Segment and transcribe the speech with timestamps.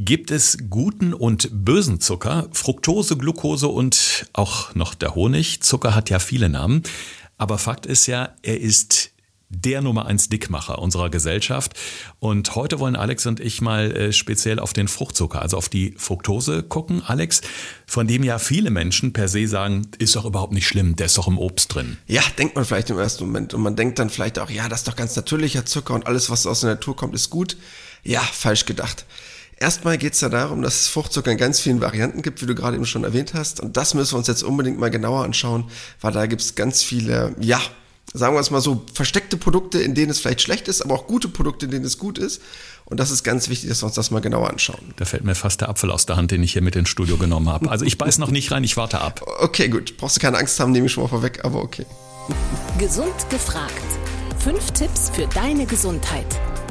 [0.00, 2.48] Gibt es guten und bösen Zucker?
[2.52, 5.60] Fructose, Glucose und auch noch der Honig.
[5.60, 6.84] Zucker hat ja viele Namen.
[7.36, 9.10] Aber Fakt ist ja, er ist
[9.48, 11.72] der Nummer eins Dickmacher unserer Gesellschaft.
[12.20, 15.96] Und heute wollen Alex und ich mal äh, speziell auf den Fruchtzucker, also auf die
[15.98, 17.02] Fructose gucken.
[17.04, 17.40] Alex,
[17.84, 21.18] von dem ja viele Menschen per se sagen, ist doch überhaupt nicht schlimm, der ist
[21.18, 21.98] doch im Obst drin.
[22.06, 23.52] Ja, denkt man vielleicht im ersten Moment.
[23.52, 26.30] Und man denkt dann vielleicht auch, ja, das ist doch ganz natürlicher Zucker und alles,
[26.30, 27.56] was aus der Natur kommt, ist gut.
[28.04, 29.04] Ja, falsch gedacht.
[29.60, 32.54] Erstmal geht es ja darum, dass es Fruchtzucker in ganz vielen Varianten gibt, wie du
[32.54, 33.60] gerade eben schon erwähnt hast.
[33.60, 35.64] Und das müssen wir uns jetzt unbedingt mal genauer anschauen,
[36.00, 37.60] weil da gibt es ganz viele, ja,
[38.14, 41.06] sagen wir es mal so, versteckte Produkte, in denen es vielleicht schlecht ist, aber auch
[41.08, 42.40] gute Produkte, in denen es gut ist.
[42.84, 44.94] Und das ist ganz wichtig, dass wir uns das mal genauer anschauen.
[44.96, 47.18] Da fällt mir fast der Apfel aus der Hand, den ich hier mit ins Studio
[47.18, 47.68] genommen habe.
[47.68, 49.22] Also ich beiß noch nicht rein, ich warte ab.
[49.40, 49.96] Okay, gut.
[49.96, 51.84] Brauchst du keine Angst haben, nehme ich schon mal vorweg, aber okay.
[52.78, 53.72] Gesund gefragt.
[54.38, 56.26] Fünf Tipps für deine Gesundheit.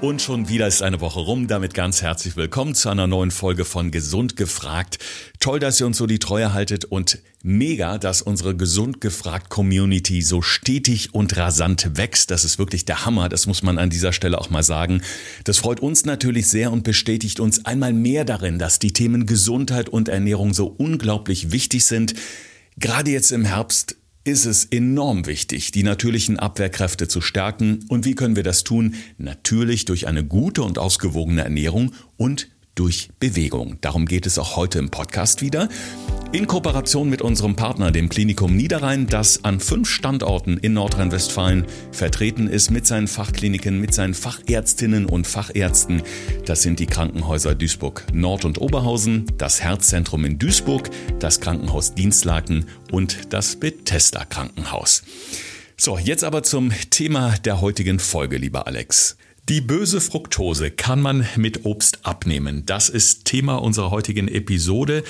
[0.00, 1.46] Und schon wieder ist eine Woche rum.
[1.46, 4.98] Damit ganz herzlich willkommen zu einer neuen Folge von Gesund gefragt.
[5.40, 10.22] Toll, dass ihr uns so die Treue haltet und mega, dass unsere Gesund gefragt Community
[10.22, 12.30] so stetig und rasant wächst.
[12.30, 13.28] Das ist wirklich der Hammer.
[13.28, 15.02] Das muss man an dieser Stelle auch mal sagen.
[15.44, 19.90] Das freut uns natürlich sehr und bestätigt uns einmal mehr darin, dass die Themen Gesundheit
[19.90, 22.14] und Ernährung so unglaublich wichtig sind.
[22.78, 27.84] Gerade jetzt im Herbst ist es enorm wichtig, die natürlichen Abwehrkräfte zu stärken.
[27.88, 28.94] Und wie können wir das tun?
[29.18, 32.48] Natürlich durch eine gute und ausgewogene Ernährung und
[32.80, 33.76] durch Bewegung.
[33.82, 35.68] Darum geht es auch heute im Podcast wieder.
[36.32, 42.48] In Kooperation mit unserem Partner, dem Klinikum Niederrhein, das an fünf Standorten in Nordrhein-Westfalen vertreten
[42.48, 46.00] ist mit seinen Fachkliniken, mit seinen Fachärztinnen und Fachärzten.
[46.46, 52.64] Das sind die Krankenhäuser Duisburg Nord und Oberhausen, das Herzzentrum in Duisburg, das Krankenhaus Dienstlaken
[52.92, 55.02] und das Bethesda Krankenhaus.
[55.76, 59.18] So, jetzt aber zum Thema der heutigen Folge, lieber Alex.
[59.48, 62.64] Die böse Fructose kann man mit Obst abnehmen.
[62.66, 65.02] Das ist Thema unserer heutigen Episode.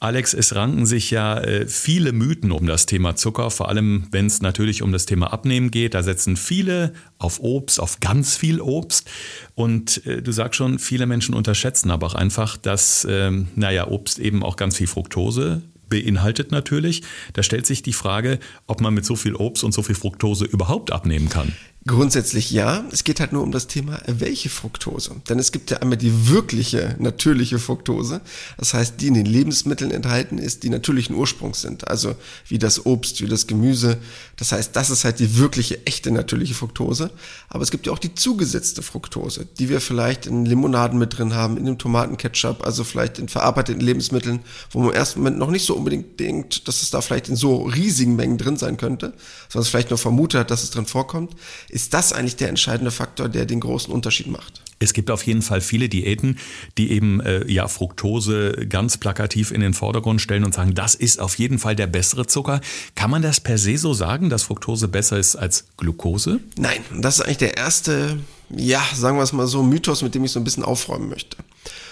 [0.00, 4.26] Alex, es ranken sich ja äh, viele Mythen um das Thema Zucker, vor allem wenn
[4.26, 5.94] es natürlich um das Thema Abnehmen geht.
[5.94, 9.10] Da setzen viele auf Obst, auf ganz viel Obst.
[9.54, 14.18] Und äh, du sagst schon, viele Menschen unterschätzen aber auch einfach, dass, ähm, naja, Obst
[14.18, 17.02] eben auch ganz viel Fructose beinhaltet natürlich.
[17.32, 20.44] Da stellt sich die Frage, ob man mit so viel Obst und so viel Fructose
[20.44, 21.54] überhaupt abnehmen kann.
[21.86, 22.84] Grundsätzlich ja.
[22.90, 25.12] Es geht halt nur um das Thema, welche Fructose.
[25.28, 28.20] Denn es gibt ja einmal die wirkliche, natürliche Fructose.
[28.58, 31.88] Das heißt, die in den Lebensmitteln enthalten ist, die natürlichen Ursprungs sind.
[31.88, 32.16] Also
[32.48, 33.98] wie das Obst, wie das Gemüse.
[34.36, 37.10] Das heißt, das ist halt die wirkliche, echte, natürliche Fructose.
[37.48, 41.34] Aber es gibt ja auch die zugesetzte Fructose, die wir vielleicht in Limonaden mit drin
[41.34, 44.40] haben, in dem Tomatenketchup, also vielleicht in verarbeiteten Lebensmitteln,
[44.72, 47.36] wo man im ersten Moment noch nicht so unbedingt denkt, dass es da vielleicht in
[47.36, 49.14] so riesigen Mengen drin sein könnte,
[49.48, 51.34] sondern es vielleicht nur vermutet hat, dass es drin vorkommt
[51.68, 54.62] ist das eigentlich der entscheidende Faktor, der den großen Unterschied macht.
[54.78, 56.38] Es gibt auf jeden Fall viele Diäten,
[56.76, 61.20] die eben äh, ja Fructose ganz plakativ in den Vordergrund stellen und sagen, das ist
[61.20, 62.60] auf jeden Fall der bessere Zucker.
[62.94, 66.40] Kann man das per se so sagen, dass Fructose besser ist als Glucose?
[66.56, 68.18] Nein, das ist eigentlich der erste,
[68.50, 71.36] ja, sagen wir es mal so, Mythos, mit dem ich so ein bisschen aufräumen möchte.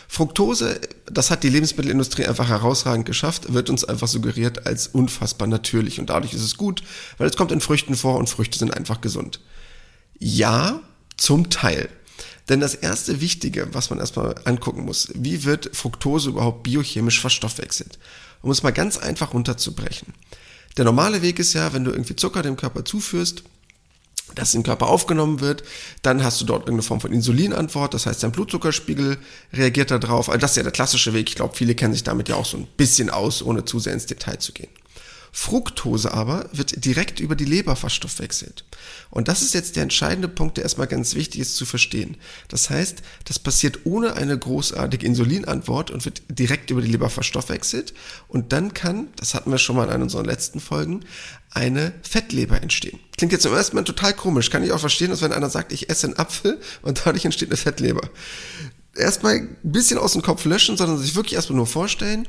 [0.08, 5.98] Fructose, das hat die Lebensmittelindustrie einfach herausragend geschafft, wird uns einfach suggeriert als unfassbar natürlich
[5.98, 6.84] und dadurch ist es gut,
[7.18, 9.40] weil es kommt in Früchten vor und Früchte sind einfach gesund.
[10.18, 10.80] Ja,
[11.16, 11.88] zum Teil.
[12.48, 17.98] Denn das erste Wichtige, was man erstmal angucken muss, wie wird Fructose überhaupt biochemisch verstoffwechselt?
[18.42, 20.14] Um es mal ganz einfach runterzubrechen.
[20.76, 23.42] Der normale Weg ist ja, wenn du irgendwie Zucker dem Körper zuführst,
[24.34, 25.62] das im Körper aufgenommen wird,
[26.02, 29.18] dann hast du dort irgendeine Form von Insulinantwort, das heißt, dein Blutzuckerspiegel
[29.52, 30.28] reagiert darauf.
[30.28, 31.28] Also das ist ja der klassische Weg.
[31.28, 33.94] Ich glaube, viele kennen sich damit ja auch so ein bisschen aus, ohne zu sehr
[33.94, 34.70] ins Detail zu gehen.
[35.38, 38.64] Fructose aber wird direkt über die Leber verstoffwechselt.
[39.10, 42.16] Und das ist jetzt der entscheidende Punkt, der erstmal ganz wichtig ist zu verstehen.
[42.48, 47.92] Das heißt, das passiert ohne eine großartige Insulinantwort und wird direkt über die Leber verstoffwechselt.
[48.28, 51.04] Und dann kann, das hatten wir schon mal in einer unserer letzten Folgen,
[51.50, 52.98] eine Fettleber entstehen.
[53.18, 54.48] Klingt jetzt im ersten Moment total komisch.
[54.48, 57.50] Kann ich auch verstehen, dass wenn einer sagt, ich esse einen Apfel und dadurch entsteht
[57.50, 58.08] eine Fettleber.
[58.94, 62.26] Erstmal ein bisschen aus dem Kopf löschen, sondern sich wirklich erstmal nur vorstellen,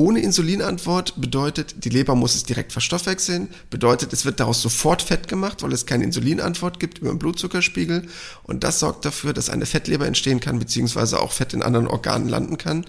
[0.00, 5.26] ohne Insulinantwort bedeutet, die Leber muss es direkt verstoffwechseln, bedeutet, es wird daraus sofort Fett
[5.26, 8.06] gemacht, weil es keine Insulinantwort gibt über den Blutzuckerspiegel.
[8.44, 12.28] Und das sorgt dafür, dass eine Fettleber entstehen kann, beziehungsweise auch Fett in anderen Organen
[12.28, 12.86] landen kann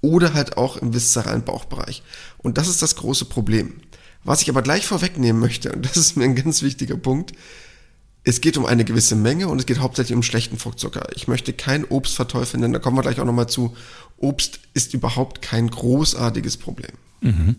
[0.00, 2.02] oder halt auch im viszeralen Bauchbereich.
[2.38, 3.74] Und das ist das große Problem.
[4.24, 7.34] Was ich aber gleich vorwegnehmen möchte, und das ist mir ein ganz wichtiger Punkt,
[8.24, 11.06] es geht um eine gewisse Menge und es geht hauptsächlich um schlechten Fruchtzucker.
[11.14, 13.76] Ich möchte kein Obst verteufeln, denn da kommen wir gleich auch nochmal zu.
[14.18, 16.92] Obst ist überhaupt kein großartiges Problem.
[17.20, 17.56] Mhm.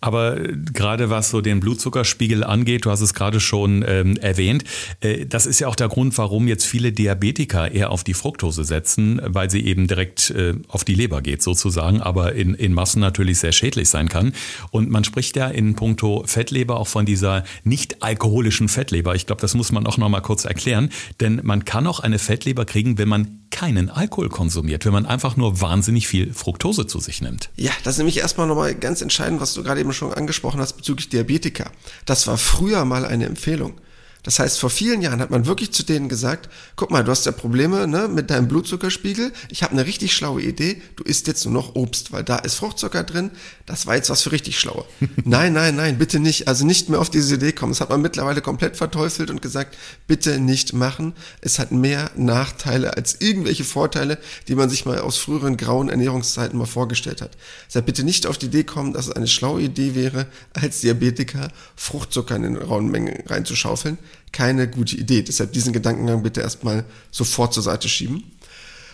[0.00, 4.64] Aber äh, gerade was so den Blutzuckerspiegel angeht, du hast es gerade schon ähm, erwähnt,
[5.00, 8.64] äh, das ist ja auch der Grund, warum jetzt viele Diabetiker eher auf die Fructose
[8.64, 13.00] setzen, weil sie eben direkt äh, auf die Leber geht sozusagen, aber in, in Massen
[13.00, 14.32] natürlich sehr schädlich sein kann.
[14.70, 19.14] Und man spricht ja in puncto Fettleber auch von dieser nicht alkoholischen Fettleber.
[19.14, 20.90] Ich glaube, das muss man auch noch mal kurz erklären,
[21.20, 25.36] denn man kann auch eine Fettleber kriegen, wenn man keinen Alkohol konsumiert, wenn man einfach
[25.36, 27.50] nur wahnsinnig viel Fructose zu sich nimmt.
[27.56, 30.74] Ja, das ist nämlich erstmal nochmal ganz entscheidend, was du gerade eben schon angesprochen hast
[30.74, 31.70] bezüglich Diabetiker.
[32.06, 33.80] Das war früher mal eine Empfehlung.
[34.28, 37.24] Das heißt, vor vielen Jahren hat man wirklich zu denen gesagt, guck mal, du hast
[37.24, 39.32] ja Probleme ne, mit deinem Blutzuckerspiegel.
[39.48, 40.82] Ich habe eine richtig schlaue Idee.
[40.96, 43.30] Du isst jetzt nur noch Obst, weil da ist Fruchtzucker drin.
[43.64, 44.84] Das war jetzt was für richtig Schlaue.
[45.24, 46.46] nein, nein, nein, bitte nicht.
[46.46, 47.72] Also nicht mehr auf diese Idee kommen.
[47.72, 51.14] Das hat man mittlerweile komplett verteufelt und gesagt, bitte nicht machen.
[51.40, 56.58] Es hat mehr Nachteile als irgendwelche Vorteile, die man sich mal aus früheren grauen Ernährungszeiten
[56.58, 57.30] mal vorgestellt hat.
[57.68, 61.50] Deshalb bitte nicht auf die Idee kommen, dass es eine schlaue Idee wäre, als Diabetiker
[61.76, 63.96] Fruchtzucker in den rauen Mengen reinzuschaufeln
[64.32, 65.22] keine gute Idee.
[65.22, 68.24] Deshalb diesen Gedankengang bitte erstmal sofort zur Seite schieben.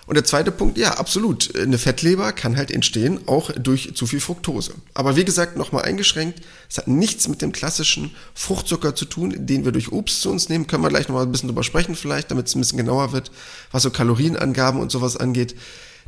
[0.07, 1.57] Und der zweite Punkt, ja, absolut.
[1.57, 4.75] Eine Fettleber kann halt entstehen, auch durch zu viel Fructose.
[4.93, 9.65] Aber wie gesagt, nochmal eingeschränkt, es hat nichts mit dem klassischen Fruchtzucker zu tun, den
[9.65, 10.67] wir durch Obst zu uns nehmen.
[10.67, 13.31] Können wir gleich nochmal ein bisschen drüber sprechen vielleicht, damit es ein bisschen genauer wird,
[13.73, 15.55] was so Kalorienangaben und sowas angeht.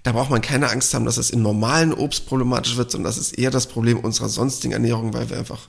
[0.03, 3.19] Da braucht man keine Angst haben, dass es in normalen Obst problematisch wird, sondern das
[3.19, 5.69] ist eher das Problem unserer sonstigen Ernährung, weil wir einfach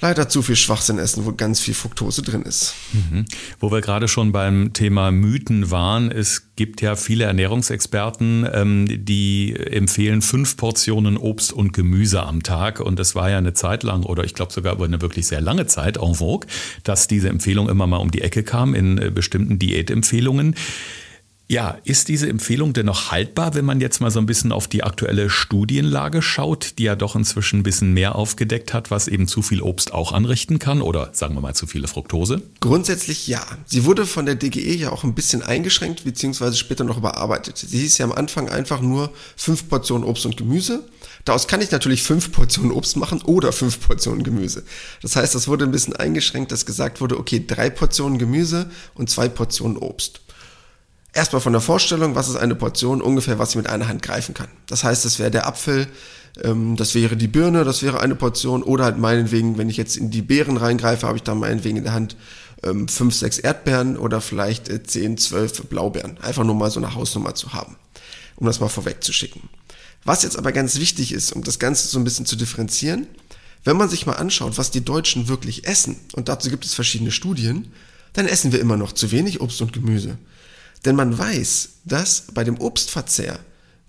[0.00, 2.74] leider zu viel Schwachsinn essen, wo ganz viel Fructose drin ist.
[2.92, 3.24] Mhm.
[3.60, 9.54] Wo wir gerade schon beim Thema Mythen waren, es gibt ja viele Ernährungsexperten, ähm, die
[9.54, 12.80] empfehlen fünf Portionen Obst und Gemüse am Tag.
[12.80, 15.40] Und es war ja eine Zeit lang, oder ich glaube sogar über eine wirklich sehr
[15.40, 16.48] lange Zeit en vogue,
[16.82, 20.54] dass diese Empfehlung immer mal um die Ecke kam in äh, bestimmten Diätempfehlungen.
[21.46, 24.66] Ja, ist diese Empfehlung denn noch haltbar, wenn man jetzt mal so ein bisschen auf
[24.66, 29.28] die aktuelle Studienlage schaut, die ja doch inzwischen ein bisschen mehr aufgedeckt hat, was eben
[29.28, 32.40] zu viel Obst auch anrichten kann oder sagen wir mal zu viele Fructose?
[32.60, 33.44] Grundsätzlich ja.
[33.66, 37.58] Sie wurde von der DGE ja auch ein bisschen eingeschränkt beziehungsweise später noch überarbeitet.
[37.58, 40.82] Sie hieß ja am Anfang einfach nur fünf Portionen Obst und Gemüse.
[41.26, 44.64] Daraus kann ich natürlich fünf Portionen Obst machen oder fünf Portionen Gemüse.
[45.02, 49.10] Das heißt, das wurde ein bisschen eingeschränkt, dass gesagt wurde, okay, drei Portionen Gemüse und
[49.10, 50.23] zwei Portionen Obst.
[51.14, 54.34] Erstmal von der Vorstellung, was ist eine Portion, ungefähr was ich mit einer Hand greifen
[54.34, 54.48] kann.
[54.66, 55.86] Das heißt, das wäre der Apfel,
[56.42, 59.96] ähm, das wäre die Birne, das wäre eine Portion oder halt meinetwegen, wenn ich jetzt
[59.96, 62.16] in die Beeren reingreife, habe ich dann meinetwegen in der Hand
[62.64, 66.18] ähm, fünf, sechs Erdbeeren oder vielleicht äh, zehn, zwölf Blaubeeren.
[66.18, 67.76] Einfach nur mal so eine Hausnummer zu haben,
[68.34, 69.42] um das mal vorwegzuschicken.
[70.04, 73.06] Was jetzt aber ganz wichtig ist, um das Ganze so ein bisschen zu differenzieren,
[73.62, 77.12] wenn man sich mal anschaut, was die Deutschen wirklich essen, und dazu gibt es verschiedene
[77.12, 77.72] Studien,
[78.12, 80.18] dann essen wir immer noch zu wenig Obst und Gemüse.
[80.84, 83.38] Denn man weiß, dass bei dem Obstverzehr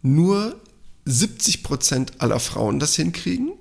[0.02, 0.60] nur
[1.06, 3.54] 70 Prozent aller Frauen das hinkriegen,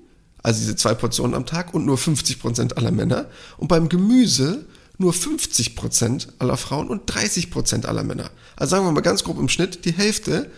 [0.42, 3.26] also diese zwei Portionen am Tag, und nur 50 Prozent aller Männer.
[3.56, 4.66] Und beim Gemüse
[4.98, 8.30] nur 50 Prozent aller Frauen und 30 Prozent aller Männer.
[8.56, 10.50] Also sagen wir mal ganz grob im Schnitt, die Hälfte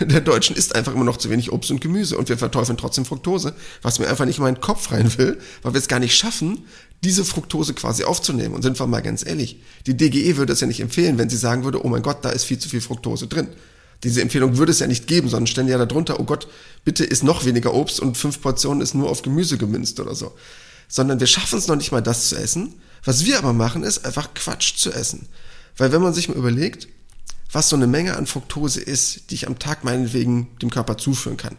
[0.00, 3.04] der Deutschen isst einfach immer noch zu wenig Obst und Gemüse und wir verteufeln trotzdem
[3.04, 6.16] Fructose, was mir einfach nicht in meinen Kopf rein will, weil wir es gar nicht
[6.16, 6.64] schaffen,
[7.04, 8.54] diese Fructose quasi aufzunehmen.
[8.54, 11.36] Und sind wir mal ganz ehrlich, die DGE würde es ja nicht empfehlen, wenn sie
[11.36, 13.48] sagen würde, oh mein Gott, da ist viel zu viel Fructose drin.
[14.04, 16.48] Diese Empfehlung würde es ja nicht geben, sondern stellen ja darunter, oh Gott,
[16.84, 20.32] bitte isst noch weniger Obst und fünf Portionen ist nur auf Gemüse gemünzt oder so.
[20.88, 22.74] Sondern wir schaffen es noch nicht mal, das zu essen.
[23.04, 25.28] Was wir aber machen, ist einfach Quatsch zu essen.
[25.76, 26.88] Weil wenn man sich mal überlegt,
[27.50, 31.36] was so eine Menge an Fructose ist, die ich am Tag meinetwegen dem Körper zuführen
[31.36, 31.56] kann.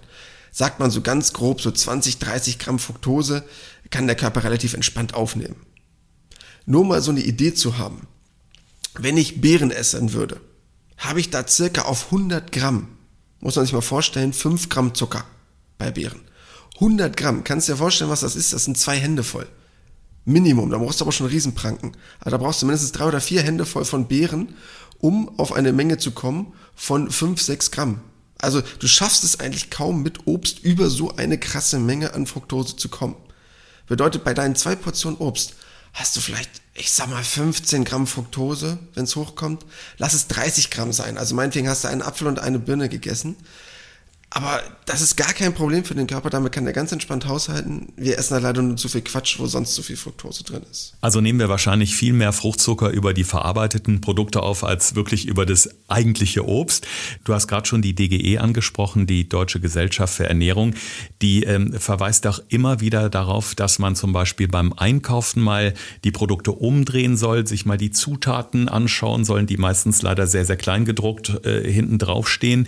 [0.52, 3.44] Sagt man so ganz grob, so 20, 30 Gramm Fructose
[3.90, 5.56] kann der Körper relativ entspannt aufnehmen.
[6.66, 8.08] Nur mal so eine Idee zu haben.
[8.96, 10.42] Wenn ich Beeren essen würde,
[10.98, 12.90] habe ich da circa auf 100 Gramm,
[13.40, 15.24] muss man sich mal vorstellen, 5 Gramm Zucker
[15.78, 16.22] bei Beeren.
[16.76, 18.54] 100 Gramm, kannst du dir vorstellen, was das ist?
[18.54, 19.48] Das sind zwei Hände voll.
[20.30, 21.92] Minimum, da brauchst du aber schon Riesenpranken.
[22.20, 24.56] Also da brauchst du mindestens drei oder vier Hände voll von Beeren
[25.00, 28.02] um auf eine Menge zu kommen von 5, 6 Gramm.
[28.38, 32.76] Also du schaffst es eigentlich kaum mit Obst über so eine krasse Menge an Fructose
[32.76, 33.16] zu kommen.
[33.88, 35.56] Bedeutet, bei deinen zwei Portionen Obst
[35.94, 39.66] hast du vielleicht, ich sag mal, 15 Gramm Fructose, wenn es hochkommt.
[39.98, 41.18] Lass es 30 Gramm sein.
[41.18, 43.36] Also meinetwegen hast du einen Apfel und eine Birne gegessen.
[44.32, 47.94] Aber das ist gar kein Problem für den Körper, damit kann er ganz entspannt haushalten.
[47.96, 50.94] Wir essen da leider nur zu viel Quatsch, wo sonst zu viel Fructose drin ist.
[51.02, 55.48] Also nehmen wir wahrscheinlich viel mehr Fruchtzucker über die verarbeiteten Produkte auf, als wirklich über
[55.48, 56.86] das eigentliche Obst.
[57.24, 60.76] Du hast gerade schon die DGE angesprochen, die Deutsche Gesellschaft für Ernährung.
[61.24, 66.12] Die ähm, verweist auch immer wieder darauf, dass man zum Beispiel beim Einkaufen mal die
[66.12, 70.86] Produkte umdrehen soll, sich mal die Zutaten anschauen sollen, die meistens leider sehr, sehr klein
[70.86, 72.68] gedruckt äh, hinten drauf stehen.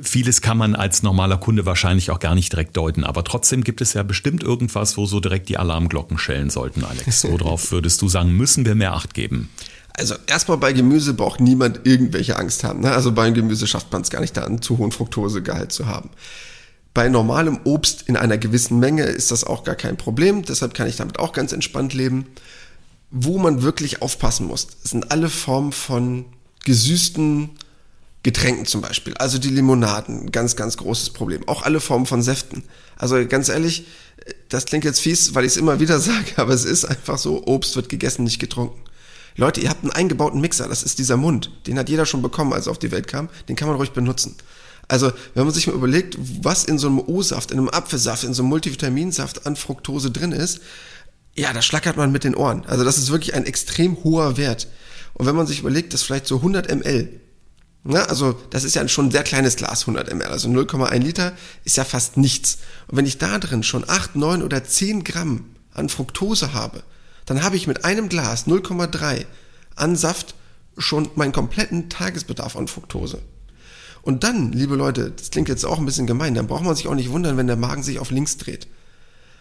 [0.00, 3.04] Vieles kann man als normaler Kunde wahrscheinlich auch gar nicht direkt deuten.
[3.04, 7.24] Aber trotzdem gibt es ja bestimmt irgendwas, wo so direkt die Alarmglocken schellen sollten, Alex.
[7.30, 9.48] Worauf würdest du sagen, müssen wir mehr Acht geben?
[9.94, 12.80] Also erstmal bei Gemüse braucht niemand irgendwelche Angst haben.
[12.80, 12.92] Ne?
[12.92, 16.10] Also beim Gemüse schafft man es gar nicht, da einen zu hohen Fructosegehalt zu haben.
[16.94, 20.42] Bei normalem Obst in einer gewissen Menge ist das auch gar kein Problem.
[20.42, 22.26] Deshalb kann ich damit auch ganz entspannt leben.
[23.10, 26.24] Wo man wirklich aufpassen muss, sind alle Formen von
[26.64, 27.50] gesüßten
[28.22, 29.14] Getränken zum Beispiel.
[29.14, 31.48] Also die Limonaden, ganz, ganz großes Problem.
[31.48, 32.64] Auch alle Formen von Säften.
[32.96, 33.86] Also ganz ehrlich,
[34.48, 37.46] das klingt jetzt fies, weil ich es immer wieder sage, aber es ist einfach so,
[37.46, 38.80] Obst wird gegessen, nicht getrunken.
[39.36, 41.50] Leute, ihr habt einen eingebauten Mixer, das ist dieser Mund.
[41.66, 43.28] Den hat jeder schon bekommen, als er auf die Welt kam.
[43.48, 44.36] Den kann man ruhig benutzen.
[44.88, 48.34] Also, wenn man sich mal überlegt, was in so einem O-Saft, in einem Apfelsaft, in
[48.34, 50.60] so einem Multivitaminsaft an Fructose drin ist,
[51.36, 52.66] ja, da schlackert man mit den Ohren.
[52.66, 54.66] Also, das ist wirklich ein extrem hoher Wert.
[55.14, 57.20] Und wenn man sich überlegt, dass vielleicht so 100 ml,
[57.82, 61.32] na, also das ist ja schon ein sehr kleines Glas, 100 ml, also 0,1 Liter
[61.64, 62.58] ist ja fast nichts.
[62.88, 66.82] Und wenn ich da drin schon 8, 9 oder 10 Gramm an Fructose habe,
[67.24, 69.24] dann habe ich mit einem Glas 0,3
[69.76, 70.34] an Saft
[70.76, 73.22] schon meinen kompletten Tagesbedarf an Fructose.
[74.02, 76.88] Und dann, liebe Leute, das klingt jetzt auch ein bisschen gemein, dann braucht man sich
[76.88, 78.66] auch nicht wundern, wenn der Magen sich auf links dreht.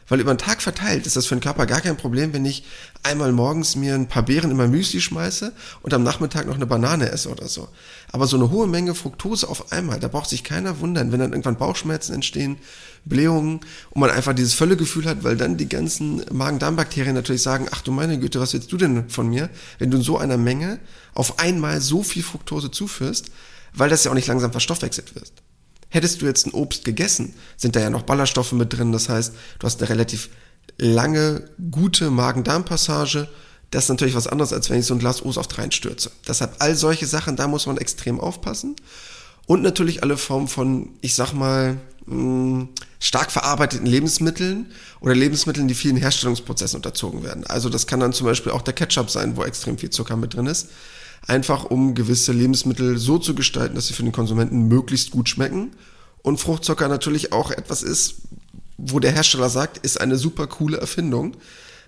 [0.10, 2.64] Weil über den Tag verteilt ist das für den Körper gar kein Problem, wenn ich
[3.04, 6.66] einmal morgens mir ein paar Beeren in mein Müsli schmeiße und am Nachmittag noch eine
[6.66, 7.70] Banane esse oder so.
[8.12, 11.32] Aber so eine hohe Menge Fructose auf einmal, da braucht sich keiner wundern, wenn dann
[11.32, 12.58] irgendwann Bauchschmerzen entstehen,
[13.06, 13.62] Blähungen
[13.92, 17.92] und man einfach dieses Völlegefühl hat, weil dann die ganzen Magen-Darm-Bakterien natürlich sagen, ach du
[17.92, 20.80] meine Güte, was willst du denn von mir, wenn du in so einer Menge
[21.14, 23.32] auf einmal so viel Fructose zuführst,
[23.74, 25.32] weil das ja auch nicht langsam verstoffwechselt wird.
[25.90, 28.92] Hättest du jetzt ein Obst gegessen, sind da ja noch Ballaststoffe mit drin.
[28.92, 30.30] Das heißt, du hast eine relativ
[30.78, 33.28] lange, gute Magen-Darm-Passage.
[33.72, 36.12] Das ist natürlich was anderes, als wenn ich so ein Glas O-Saft reinstürze.
[36.28, 38.76] Deshalb all solche Sachen, da muss man extrem aufpassen.
[39.48, 42.68] Und natürlich alle Formen von, ich sag mal, mh,
[43.00, 47.48] stark verarbeiteten Lebensmitteln oder Lebensmitteln, die vielen Herstellungsprozessen unterzogen werden.
[47.48, 50.36] Also das kann dann zum Beispiel auch der Ketchup sein, wo extrem viel Zucker mit
[50.36, 50.68] drin ist
[51.28, 55.72] einfach um gewisse Lebensmittel so zu gestalten, dass sie für den Konsumenten möglichst gut schmecken.
[56.22, 58.16] Und Fruchtzucker natürlich auch etwas ist,
[58.78, 61.36] wo der Hersteller sagt, ist eine super coole Erfindung,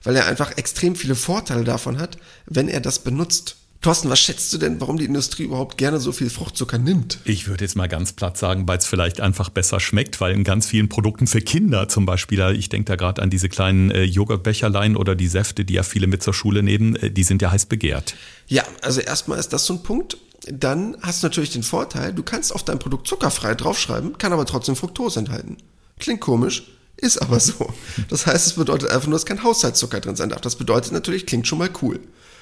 [0.03, 3.57] weil er einfach extrem viele Vorteile davon hat, wenn er das benutzt.
[3.81, 7.17] Thorsten, was schätzt du denn, warum die Industrie überhaupt gerne so viel Fruchtzucker nimmt?
[7.25, 10.43] Ich würde jetzt mal ganz platt sagen, weil es vielleicht einfach besser schmeckt, weil in
[10.43, 14.03] ganz vielen Produkten für Kinder zum Beispiel, ich denke da gerade an diese kleinen äh,
[14.03, 17.49] Joghurtbecherlein oder die Säfte, die ja viele mit zur Schule nehmen, äh, die sind ja
[17.49, 18.13] heiß begehrt.
[18.47, 20.15] Ja, also erstmal ist das so ein Punkt.
[20.47, 24.45] Dann hast du natürlich den Vorteil, du kannst auf dein Produkt zuckerfrei draufschreiben, kann aber
[24.45, 25.57] trotzdem Fructose enthalten.
[25.97, 27.73] Klingt komisch, ist aber so.
[28.09, 30.41] Das heißt, es bedeutet einfach nur, dass kein Haushaltszucker drin sein darf.
[30.41, 31.99] Das bedeutet natürlich, klingt schon mal cool.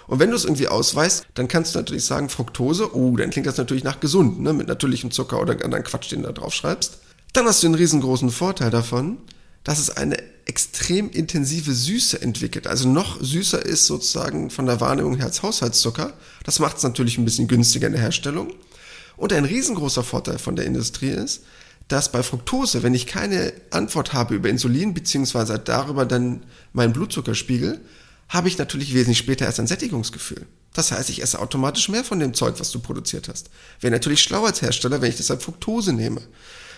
[0.09, 3.45] Und wenn du es irgendwie ausweist, dann kannst du natürlich sagen Fructose, oh, dann klingt
[3.45, 6.51] das natürlich nach gesund, ne, mit natürlichem Zucker oder anderen Quatsch, den du da drauf
[6.51, 6.97] schreibst.
[7.33, 9.19] Dann hast du einen riesengroßen Vorteil davon,
[9.63, 12.65] dass es eine extrem intensive Süße entwickelt.
[12.65, 16.13] Also noch süßer ist sozusagen von der Wahrnehmung her als Haushaltszucker.
[16.43, 18.51] Das macht es natürlich ein bisschen günstiger in der Herstellung.
[19.15, 21.43] Und ein riesengroßer Vorteil von der Industrie ist,
[21.87, 27.79] dass bei Fructose, wenn ich keine Antwort habe über Insulin, beziehungsweise darüber dann meinen Blutzuckerspiegel,
[28.29, 30.45] habe ich natürlich wesentlich später erst ein Sättigungsgefühl.
[30.73, 33.49] Das heißt, ich esse automatisch mehr von dem Zeug, was du produziert hast.
[33.81, 36.21] Wäre natürlich schlau als Hersteller, wenn ich deshalb Fructose nehme.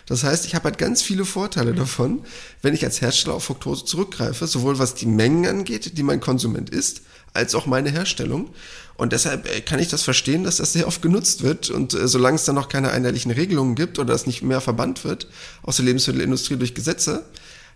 [0.06, 2.24] Das heißt, ich habe halt ganz viele Vorteile davon,
[2.62, 6.70] wenn ich als Hersteller auf Fructose zurückgreife, sowohl was die Mengen angeht, die mein Konsument
[6.70, 7.02] isst,
[7.34, 8.50] als auch meine Herstellung.
[8.96, 11.70] Und deshalb äh, kann ich das verstehen, dass das sehr oft genutzt wird.
[11.70, 15.04] Und äh, solange es dann noch keine einheitlichen Regelungen gibt oder es nicht mehr verbannt
[15.04, 15.28] wird
[15.64, 17.26] aus der Lebensmittelindustrie durch Gesetze,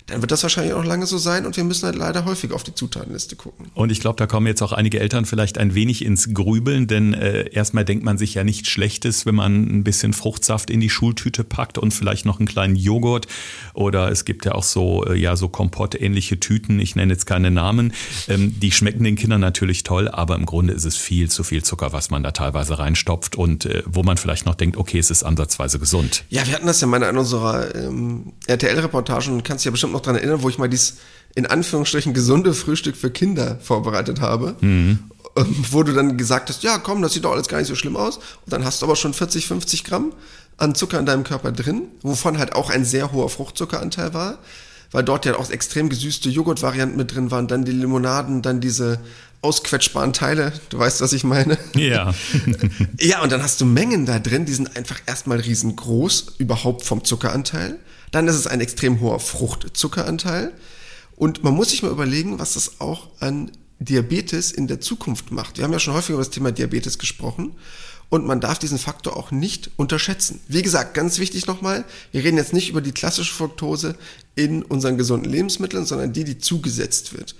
[0.07, 2.63] dann wird das wahrscheinlich auch lange so sein und wir müssen halt leider häufig auf
[2.63, 3.71] die Zutatenliste gucken.
[3.73, 7.15] Und ich glaube, da kommen jetzt auch einige Eltern vielleicht ein wenig ins Grübeln, denn
[7.15, 10.91] äh, erstmal denkt man sich ja nichts Schlechtes, wenn man ein bisschen Fruchtsaft in die
[10.91, 13.25] Schultüte packt und vielleicht noch einen kleinen Joghurt
[13.73, 17.49] oder es gibt ja auch so äh, ja so Kompott-ähnliche Tüten, ich nenne jetzt keine
[17.49, 17.91] Namen,
[18.27, 21.63] ähm, die schmecken den Kindern natürlich toll, aber im Grunde ist es viel zu viel
[21.63, 25.09] Zucker, was man da teilweise reinstopft und äh, wo man vielleicht noch denkt, okay, es
[25.09, 26.25] ist ansatzweise gesund.
[26.29, 30.01] Ja, wir hatten das ja mal in unserer ähm, RTL-Reportagen, kannst du ja bestimmt noch
[30.01, 30.97] daran erinnern, wo ich mal dieses
[31.35, 34.55] in Anführungsstrichen gesunde Frühstück für Kinder vorbereitet habe.
[34.61, 34.99] Mhm.
[35.69, 37.97] Wo du dann gesagt hast, ja komm, das sieht doch alles gar nicht so schlimm
[37.97, 38.17] aus.
[38.17, 40.13] Und dann hast du aber schon 40, 50 Gramm
[40.57, 44.37] an Zucker in deinem Körper drin, wovon halt auch ein sehr hoher Fruchtzuckeranteil war,
[44.91, 48.99] weil dort ja auch extrem gesüßte Joghurtvarianten mit drin waren, dann die Limonaden, dann diese
[49.41, 51.57] ausquetschbaren Teile, du weißt, was ich meine.
[51.75, 52.13] Ja.
[52.99, 57.03] ja, und dann hast du Mengen da drin, die sind einfach erstmal riesengroß, überhaupt vom
[57.03, 57.77] Zuckeranteil.
[58.15, 60.53] Dann ist es ein extrem hoher Fruchtzuckeranteil.
[61.17, 65.57] Und man muss sich mal überlegen, was das auch an Diabetes in der Zukunft macht.
[65.57, 67.51] Wir haben ja schon häufig über das Thema Diabetes gesprochen.
[68.09, 70.39] und man darf diesen Faktor auch nicht unterschätzen.
[70.47, 73.97] Wie gesagt, ganz wichtig nochmal, wir reden jetzt nicht über die klassische Fructose
[74.35, 77.35] in unseren gesunden Lebensmitteln, sondern die, die zugesetzt wird.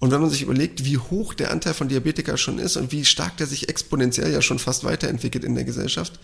[0.00, 3.04] Und wenn man sich überlegt, wie hoch der Anteil von Diabetika schon ist und wie
[3.04, 6.18] stark der sich exponentiell ja schon fast weiterentwickelt in der Gesellschaft,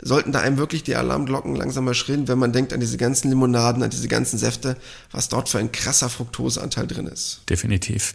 [0.00, 3.30] sollten da einem wirklich die Alarmglocken langsam mal schrillen, wenn man denkt an diese ganzen
[3.30, 4.76] Limonaden, an diese ganzen Säfte,
[5.10, 7.40] was dort für ein krasser Fructoseanteil drin ist.
[7.48, 8.14] Definitiv.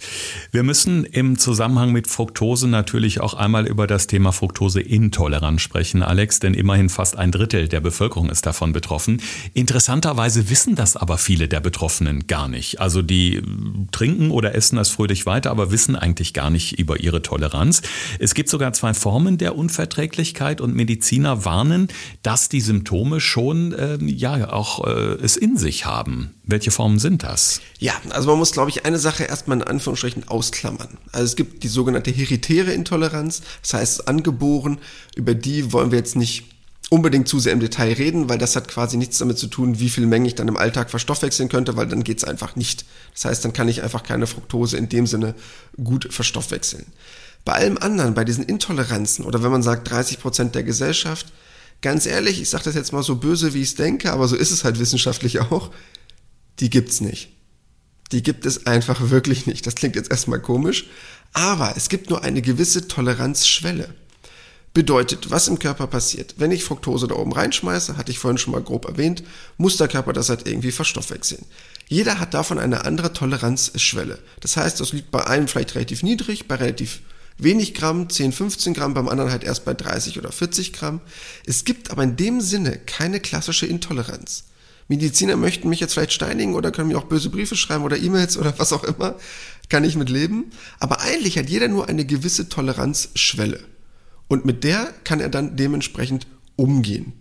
[0.51, 6.39] Wir müssen im Zusammenhang mit Fructose natürlich auch einmal über das Thema Fructoseintoleranz sprechen, Alex,
[6.39, 9.21] denn immerhin fast ein Drittel der Bevölkerung ist davon betroffen.
[9.53, 12.79] Interessanterweise wissen das aber viele der Betroffenen gar nicht.
[12.79, 13.41] Also die
[13.91, 17.81] trinken oder essen das fröhlich weiter, aber wissen eigentlich gar nicht über ihre Toleranz.
[18.19, 21.87] Es gibt sogar zwei Formen der Unverträglichkeit und Mediziner warnen
[22.23, 24.91] dass die Symptome schon äh, ja auch äh,
[25.23, 26.31] es in sich haben.
[26.43, 27.61] Welche Formen sind das?
[27.79, 30.97] Ja, also man muss, glaube ich, eine Sache erstmal in Anführungsstrichen ausklammern.
[31.11, 34.77] Also es gibt die sogenannte heritäre Intoleranz, das heißt angeboren,
[35.15, 36.45] über die wollen wir jetzt nicht
[36.91, 39.89] unbedingt zu sehr im Detail reden, weil das hat quasi nichts damit zu tun, wie
[39.89, 42.83] viel Menge ich dann im Alltag verstoffwechseln könnte, weil dann geht's einfach nicht.
[43.13, 45.33] Das heißt, dann kann ich einfach keine Fructose in dem Sinne
[45.81, 46.85] gut verstoffwechseln.
[47.45, 51.31] Bei allem anderen, bei diesen Intoleranzen oder wenn man sagt 30 Prozent der Gesellschaft,
[51.81, 54.35] ganz ehrlich, ich sage das jetzt mal so böse, wie ich es denke, aber so
[54.35, 55.71] ist es halt wissenschaftlich auch,
[56.59, 57.29] die gibt's nicht.
[58.11, 59.65] Die gibt es einfach wirklich nicht.
[59.65, 60.87] Das klingt jetzt erstmal komisch,
[61.31, 63.95] aber es gibt nur eine gewisse Toleranzschwelle.
[64.73, 66.35] Bedeutet, was im Körper passiert.
[66.37, 69.21] Wenn ich Fructose da oben reinschmeiße, hatte ich vorhin schon mal grob erwähnt,
[69.57, 71.45] muss der Körper das halt irgendwie verstoffwechseln.
[71.89, 74.17] Jeder hat davon eine andere Toleranzschwelle.
[74.39, 77.01] Das heißt, das liegt bei einem vielleicht relativ niedrig, bei relativ
[77.37, 81.01] wenig Gramm, 10, 15 Gramm, beim anderen halt erst bei 30 oder 40 Gramm.
[81.45, 84.45] Es gibt aber in dem Sinne keine klassische Intoleranz.
[84.87, 88.37] Mediziner möchten mich jetzt vielleicht steinigen oder können mir auch böse Briefe schreiben oder E-Mails
[88.37, 89.15] oder was auch immer.
[89.69, 90.51] Kann ich mit leben.
[90.79, 93.59] Aber eigentlich hat jeder nur eine gewisse Toleranzschwelle.
[94.31, 97.11] Und mit der kann er dann dementsprechend umgehen.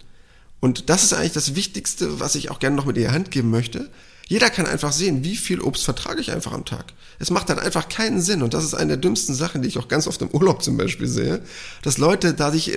[0.60, 3.50] Und das ist eigentlich das Wichtigste, was ich auch gerne noch mit in Hand geben
[3.50, 3.90] möchte.
[4.30, 6.92] Jeder kann einfach sehen, wie viel Obst vertrage ich einfach am Tag.
[7.18, 8.44] Es macht dann einfach keinen Sinn.
[8.44, 10.76] Und das ist eine der dümmsten Sachen, die ich auch ganz oft im Urlaub zum
[10.76, 11.42] Beispiel sehe,
[11.82, 12.70] dass Leute da sich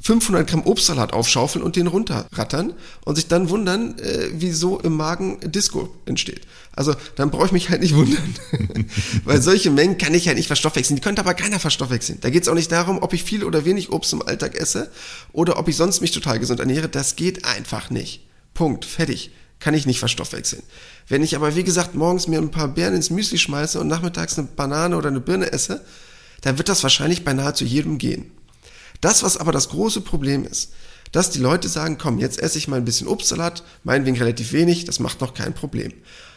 [0.00, 2.72] 500 äh, Gramm Obstsalat aufschaufeln und den runterrattern
[3.04, 6.46] und sich dann wundern, äh, wieso im Magen Disco entsteht.
[6.74, 8.34] Also dann brauche ich mich halt nicht wundern.
[9.24, 10.96] Weil solche Mengen kann ich halt nicht verstoffwechseln.
[10.96, 12.20] Die könnte aber keiner verstoffwechseln.
[12.22, 14.90] Da geht es auch nicht darum, ob ich viel oder wenig Obst im Alltag esse
[15.34, 16.88] oder ob ich sonst mich total gesund ernähre.
[16.88, 18.26] Das geht einfach nicht.
[18.54, 18.86] Punkt.
[18.86, 20.62] Fertig kann ich nicht verstoffwechseln.
[21.08, 24.38] Wenn ich aber, wie gesagt, morgens mir ein paar Beeren ins Müsli schmeiße und nachmittags
[24.38, 25.84] eine Banane oder eine Birne esse,
[26.42, 28.30] dann wird das wahrscheinlich bei nahezu jedem gehen.
[29.00, 30.72] Das, was aber das große Problem ist,
[31.12, 34.84] dass die Leute sagen, komm, jetzt esse ich mal ein bisschen Obstsalat, meinetwegen relativ wenig,
[34.84, 35.92] das macht noch kein Problem.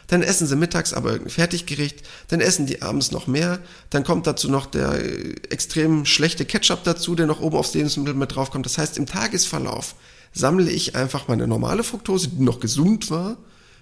[0.06, 4.26] Dann essen sie mittags aber irgendein Fertiggericht, dann essen die abends noch mehr, dann kommt
[4.26, 8.66] dazu noch der äh, extrem schlechte Ketchup dazu, der noch oben aufs Lebensmittel mit draufkommt.
[8.66, 9.94] Das heißt, im Tagesverlauf
[10.32, 13.36] sammle ich einfach meine normale Fructose, die noch gesund war,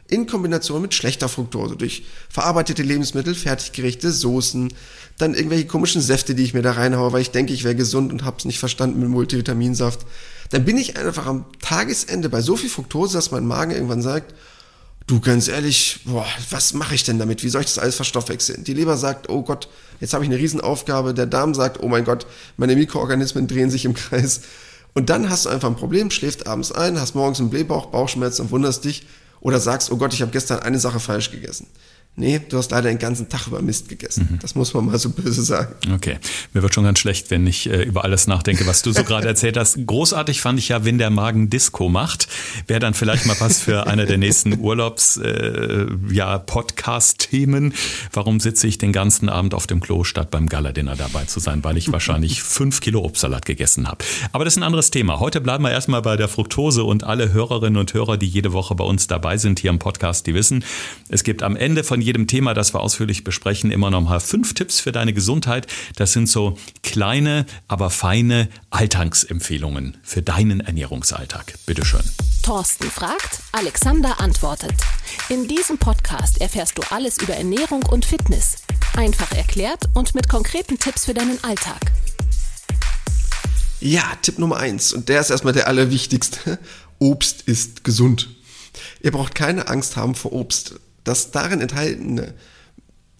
[0.08, 4.72] in Kombination mit schlechter Fructose durch verarbeitete Lebensmittel, Fertiggerichte, Soßen,
[5.18, 8.10] dann irgendwelche komischen Säfte, die ich mir da reinhaue, weil ich denke, ich wäre gesund
[8.10, 10.06] und hab's nicht verstanden mit Multivitaminsaft.
[10.50, 14.34] Dann bin ich einfach am Tagesende bei so viel Fructose, dass mein Magen irgendwann sagt,
[15.06, 17.42] du ganz ehrlich, boah, was mache ich denn damit?
[17.42, 18.64] Wie soll ich das alles verstoffwechseln?
[18.64, 19.68] Die Leber sagt, oh Gott,
[20.00, 21.12] jetzt habe ich eine Riesenaufgabe.
[21.12, 24.42] Der Darm sagt, oh mein Gott, meine Mikroorganismen drehen sich im Kreis.
[24.94, 28.42] Und dann hast du einfach ein Problem, schläfst abends ein, hast morgens einen Blähbauch, Bauchschmerzen
[28.42, 29.06] und wunderst dich
[29.40, 31.66] oder sagst, oh Gott, ich habe gestern eine Sache falsch gegessen.
[32.18, 34.28] Nee, du hast leider den ganzen Tag über Mist gegessen.
[34.32, 34.38] Mhm.
[34.40, 35.74] Das muss man mal so böse sagen.
[35.94, 36.18] Okay.
[36.52, 39.28] Mir wird schon ganz schlecht, wenn ich äh, über alles nachdenke, was du so gerade
[39.28, 39.78] erzählt hast.
[39.86, 42.26] Großartig fand ich ja, wenn der Magen Disco macht.
[42.66, 47.72] Wäre dann vielleicht mal was für einer der nächsten Urlaubs, äh, ja, Podcast-Themen.
[48.12, 51.62] Warum sitze ich den ganzen Abend auf dem Klo, statt beim Gala-Dinner dabei zu sein?
[51.62, 54.04] Weil ich wahrscheinlich fünf Kilo Obstsalat gegessen habe.
[54.32, 55.20] Aber das ist ein anderes Thema.
[55.20, 58.74] Heute bleiben wir erstmal bei der Fructose und alle Hörerinnen und Hörer, die jede Woche
[58.74, 60.64] bei uns dabei sind hier im Podcast, die wissen,
[61.08, 64.54] es gibt am Ende von jedem Thema, das wir ausführlich besprechen, immer noch mal fünf
[64.54, 65.66] Tipps für deine Gesundheit.
[65.96, 71.52] Das sind so kleine, aber feine Alltagsempfehlungen für deinen Ernährungsalltag.
[71.66, 72.00] Bitteschön.
[72.42, 74.72] Thorsten fragt, Alexander antwortet.
[75.28, 78.56] In diesem Podcast erfährst du alles über Ernährung und Fitness.
[78.96, 81.92] Einfach erklärt und mit konkreten Tipps für deinen Alltag.
[83.80, 86.58] Ja, Tipp Nummer eins und der ist erstmal der allerwichtigste.
[86.98, 88.30] Obst ist gesund.
[89.02, 92.34] Ihr braucht keine Angst haben vor Obst das darin enthaltene,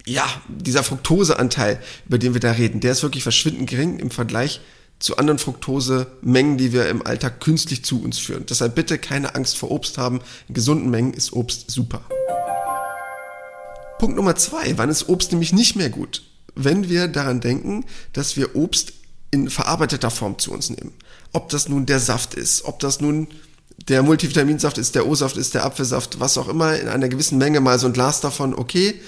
[0.05, 4.61] ja, dieser Fructoseanteil, über den wir da reden, der ist wirklich verschwindend gering im Vergleich
[4.99, 8.45] zu anderen Fructosemengen, die wir im Alltag künstlich zu uns führen.
[8.47, 10.21] Deshalb bitte keine Angst vor Obst haben.
[10.47, 12.01] In gesunden Mengen ist Obst super.
[13.97, 14.77] Punkt Nummer zwei.
[14.77, 16.23] Wann ist Obst nämlich nicht mehr gut?
[16.55, 18.93] Wenn wir daran denken, dass wir Obst
[19.31, 20.93] in verarbeiteter Form zu uns nehmen.
[21.33, 23.27] Ob das nun der Saft ist, ob das nun
[23.87, 27.59] der Multivitaminsaft ist, der O-Saft ist, der Apfelsaft, was auch immer, in einer gewissen Menge
[27.61, 28.99] mal so ein Glas davon, okay.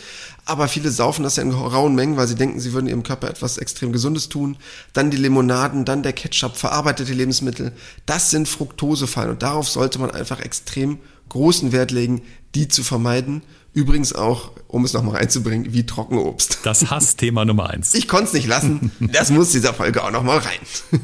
[0.45, 3.29] Aber viele saufen das ja in rauen Mengen, weil sie denken, sie würden ihrem Körper
[3.29, 4.57] etwas extrem Gesundes tun.
[4.93, 7.73] Dann die Limonaden, dann der Ketchup, verarbeitete Lebensmittel.
[8.05, 10.97] Das sind Fructosefallen und darauf sollte man einfach extrem
[11.29, 12.21] großen Wert legen,
[12.55, 13.43] die zu vermeiden.
[13.73, 16.59] Übrigens auch, um es nochmal reinzubringen, wie Trockenobst.
[16.63, 17.93] Das Hassthema Nummer eins.
[17.93, 18.91] Ich konnte es nicht lassen.
[18.99, 20.59] Das muss dieser Folge auch nochmal rein.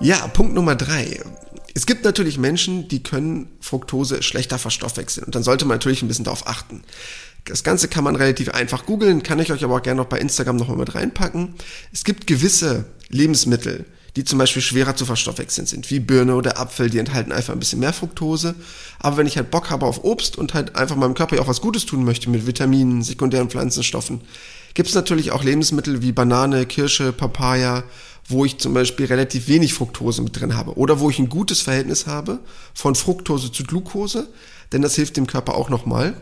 [0.00, 1.20] ja, Punkt Nummer drei.
[1.74, 5.26] Es gibt natürlich Menschen, die können Fructose schlechter verstoffwechseln.
[5.26, 6.82] Und dann sollte man natürlich ein bisschen darauf achten.
[7.44, 10.18] Das Ganze kann man relativ einfach googeln, kann ich euch aber auch gerne noch bei
[10.18, 11.54] Instagram nochmal mit reinpacken.
[11.92, 16.90] Es gibt gewisse Lebensmittel, die zum Beispiel schwerer zu verstoffwechseln sind, wie Birne oder Apfel,
[16.90, 18.54] die enthalten einfach ein bisschen mehr Fructose.
[18.98, 21.60] Aber wenn ich halt Bock habe auf Obst und halt einfach meinem Körper auch was
[21.60, 24.20] Gutes tun möchte mit Vitaminen, sekundären Pflanzenstoffen,
[24.74, 27.84] gibt es natürlich auch Lebensmittel wie Banane, Kirsche, Papaya,
[28.28, 31.62] wo ich zum Beispiel relativ wenig Fructose mit drin habe oder wo ich ein gutes
[31.62, 32.40] Verhältnis habe
[32.74, 34.28] von Fructose zu Glucose,
[34.72, 36.14] denn das hilft dem Körper auch nochmal.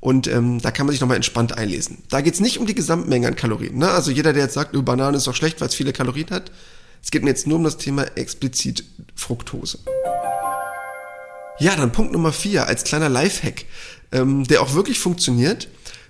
[0.00, 1.98] Und ähm, da kann man sich nochmal entspannt einlesen.
[2.08, 3.78] Da geht es nicht um die Gesamtmenge an Kalorien.
[3.78, 3.88] Ne?
[3.88, 6.50] Also jeder, der jetzt sagt, oh, Banane ist doch schlecht, weil es viele Kalorien hat.
[7.00, 8.84] Es geht mir jetzt nur um das Thema explizit
[9.14, 9.78] Fructose.
[11.60, 13.64] Ja, dann Punkt Nummer vier als kleiner Lifehack,
[14.10, 15.68] ähm, der auch wirklich funktioniert.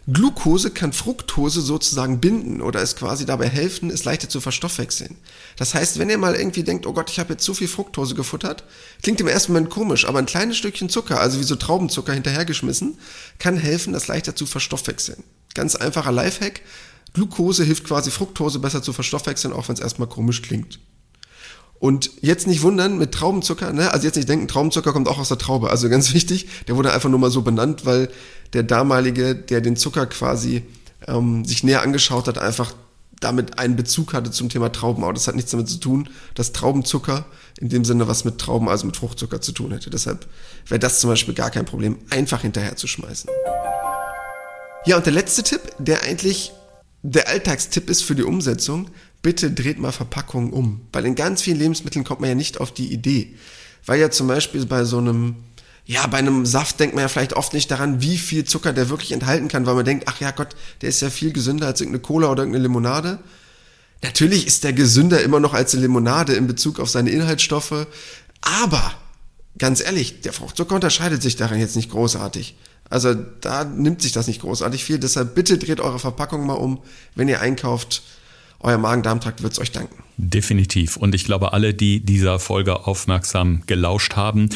[0.09, 5.17] Glucose kann Fructose sozusagen binden oder es quasi dabei helfen, es leichter zu verstoffwechseln.
[5.57, 8.17] Das heißt, wenn ihr mal irgendwie denkt, oh Gott, ich habe jetzt zu viel Fructose
[8.17, 8.65] gefuttert,
[9.03, 12.99] klingt im ersten Moment komisch, aber ein kleines Stückchen Zucker, also wie so Traubenzucker hinterhergeschmissen,
[13.39, 15.23] kann helfen, das leichter zu verstoffwechseln.
[15.55, 16.63] Ganz einfacher Lifehack.
[17.13, 20.81] Glucose hilft quasi Fructose besser zu verstoffwechseln, auch wenn es erstmal komisch klingt.
[21.83, 23.91] Und jetzt nicht wundern mit Traubenzucker, ne?
[23.91, 25.69] Also jetzt nicht denken, Traubenzucker kommt auch aus der Traube.
[25.69, 28.09] Also ganz wichtig, der wurde einfach nur mal so benannt, weil
[28.53, 30.63] der damalige, der den Zucker quasi
[31.09, 32.73] ähm, sich näher angeschaut hat, einfach
[33.19, 35.03] damit einen Bezug hatte zum Thema Trauben.
[35.03, 37.25] Aber das hat nichts damit zu tun, dass Traubenzucker
[37.59, 39.91] in dem Sinne was mit Trauben, also mit Fruchtzucker zu tun hätte.
[39.91, 40.29] Deshalb
[40.69, 43.29] wäre das zum Beispiel gar kein Problem, einfach hinterher zu schmeißen.
[44.87, 46.53] Ja, und der letzte Tipp, der eigentlich
[47.03, 48.89] der Alltagstipp ist für die Umsetzung,
[49.23, 50.83] bitte dreht mal Verpackungen um.
[50.93, 53.35] Bei den ganz vielen Lebensmitteln kommt man ja nicht auf die Idee.
[53.87, 55.37] Weil ja zum Beispiel bei so einem,
[55.87, 58.89] ja, bei einem Saft denkt man ja vielleicht oft nicht daran, wie viel Zucker der
[58.89, 61.81] wirklich enthalten kann, weil man denkt, ach ja Gott, der ist ja viel gesünder als
[61.81, 63.19] irgendeine Cola oder irgendeine Limonade.
[64.03, 67.87] Natürlich ist der gesünder immer noch als eine Limonade in Bezug auf seine Inhaltsstoffe,
[68.41, 68.93] aber
[69.59, 72.57] ganz ehrlich, der Fruchtzucker unterscheidet sich daran jetzt nicht großartig.
[72.91, 74.99] Also da nimmt sich das nicht großartig viel.
[74.99, 76.83] Deshalb bitte dreht eure Verpackung mal um,
[77.15, 78.03] wenn ihr einkauft
[78.63, 80.03] euer Magen-Darm-Trakt wird es euch danken.
[80.17, 80.97] Definitiv.
[80.97, 84.49] Und ich glaube, alle, die dieser Folge aufmerksam gelauscht haben,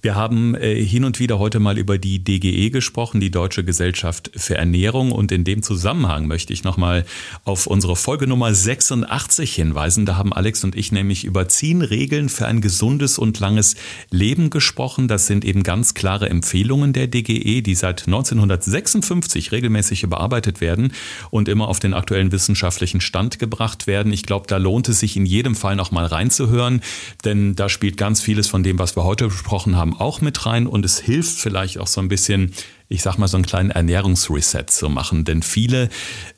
[0.00, 4.30] wir haben äh, hin und wieder heute mal über die DGE gesprochen, die Deutsche Gesellschaft
[4.36, 5.12] für Ernährung.
[5.12, 7.04] Und in dem Zusammenhang möchte ich nochmal
[7.44, 10.06] auf unsere Folge Nummer 86 hinweisen.
[10.06, 13.76] Da haben Alex und ich nämlich über zehn Regeln für ein gesundes und langes
[14.10, 15.08] Leben gesprochen.
[15.08, 20.92] Das sind eben ganz klare Empfehlungen der DGE, die seit 1956 regelmäßig überarbeitet werden
[21.30, 24.12] und immer auf den aktuellen wissenschaftlichen Stand gebracht werden.
[24.12, 26.82] Ich glaube, da lohnt es sich in jedem Fall nochmal reinzuhören,
[27.24, 30.46] denn da spielt ganz vieles von dem, was wir heute besprochen haben, Kram auch mit
[30.46, 32.52] rein und es hilft vielleicht auch so ein bisschen
[32.90, 35.24] ich sag mal, so einen kleinen Ernährungsreset zu machen.
[35.24, 35.90] Denn viele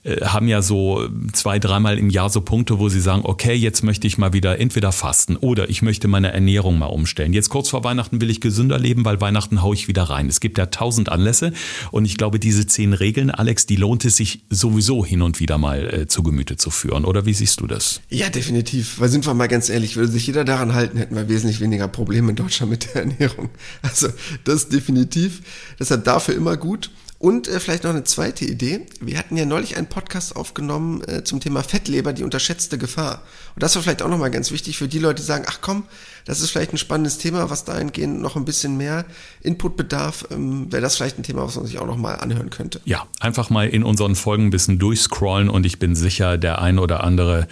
[0.03, 3.85] äh, haben ja so zwei, dreimal im Jahr so Punkte, wo sie sagen, okay, jetzt
[3.85, 7.33] möchte ich mal wieder entweder fasten oder ich möchte meine Ernährung mal umstellen.
[7.33, 10.29] Jetzt kurz vor Weihnachten will ich gesünder leben, weil Weihnachten haue ich wieder rein.
[10.29, 11.53] Es gibt ja tausend Anlässe
[11.93, 15.57] und ich glaube, diese zehn Regeln, Alex, die lohnt es sich sowieso hin und wieder
[15.57, 17.05] mal äh, zu Gemüte zu führen.
[17.05, 18.01] Oder wie siehst du das?
[18.09, 18.99] Ja, definitiv.
[18.99, 21.87] Weil sind wir mal ganz ehrlich, würde sich jeder daran halten, hätten wir wesentlich weniger
[21.87, 23.51] Probleme in Deutschland mit der Ernährung.
[23.83, 24.09] Also
[24.45, 25.43] das definitiv.
[25.79, 26.91] Deshalb dafür immer gut.
[27.21, 28.87] Und äh, vielleicht noch eine zweite Idee.
[28.99, 33.21] Wir hatten ja neulich einen Podcast aufgenommen äh, zum Thema Fettleber, die unterschätzte Gefahr.
[33.55, 35.85] Und das war vielleicht auch nochmal ganz wichtig für die Leute, die sagen, ach komm,
[36.25, 39.05] das ist vielleicht ein spannendes Thema, was dahingehend noch ein bisschen mehr
[39.43, 40.29] Input bedarf.
[40.31, 42.81] Ähm, Wäre das vielleicht ein Thema, was man sich auch nochmal anhören könnte.
[42.87, 46.79] Ja, einfach mal in unseren Folgen ein bisschen durchscrollen und ich bin sicher, der ein
[46.79, 47.49] oder andere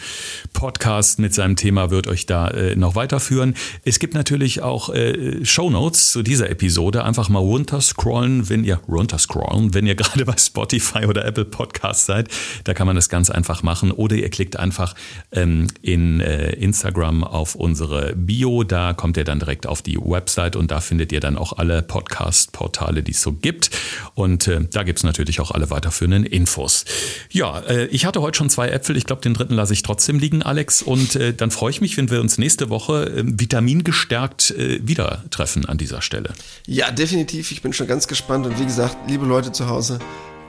[0.54, 3.54] Podcast mit seinem Thema wird euch da äh, noch weiterführen.
[3.84, 7.04] Es gibt natürlich auch äh, Show Notes zu dieser Episode.
[7.04, 12.06] Einfach mal runterscrollen, wenn ihr runterscrollen schauen, wenn ihr gerade bei Spotify oder Apple Podcast
[12.06, 12.28] seid.
[12.64, 13.90] Da kann man das ganz einfach machen.
[13.90, 14.94] Oder ihr klickt einfach
[15.32, 18.64] ähm, in äh, Instagram auf unsere Bio.
[18.64, 21.82] Da kommt ihr dann direkt auf die Website und da findet ihr dann auch alle
[21.82, 23.70] Podcast-Portale, die es so gibt.
[24.14, 26.84] Und äh, da gibt es natürlich auch alle weiterführenden Infos.
[27.30, 28.96] Ja, äh, ich hatte heute schon zwei Äpfel.
[28.96, 30.82] Ich glaube, den dritten lasse ich trotzdem liegen, Alex.
[30.82, 35.24] Und äh, dann freue ich mich, wenn wir uns nächste Woche äh, vitamingestärkt äh, wieder
[35.30, 36.32] treffen an dieser Stelle.
[36.66, 37.50] Ja, definitiv.
[37.50, 38.46] Ich bin schon ganz gespannt.
[38.46, 39.98] Und wie gesagt, liebe Leute, Leute zu Hause.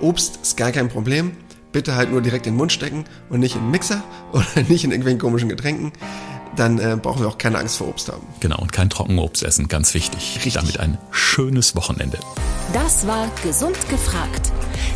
[0.01, 1.37] Obst ist gar kein Problem.
[1.71, 4.83] bitte halt nur direkt in den Mund stecken und nicht in den Mixer oder nicht
[4.83, 5.93] in irgendwelchen komischen Getränken.
[6.55, 8.25] Dann äh, brauchen wir auch keine Angst vor Obst haben.
[8.39, 10.35] Genau, und kein Trockenobst essen, ganz wichtig.
[10.37, 10.55] Richtig.
[10.55, 12.17] Damit ein schönes Wochenende.
[12.73, 14.51] Das war Gesund gefragt.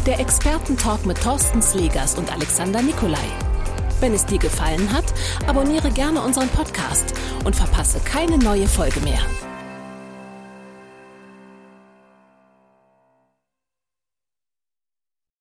[0.08, 3.28] Der Expertentalk mit Thorsten Slegers und Alexander Nikolai.
[4.02, 5.06] Wenn es dir gefallen hat,
[5.48, 7.14] abonniere gerne unseren Podcast
[7.46, 9.22] und verpasse keine neue Folge mehr.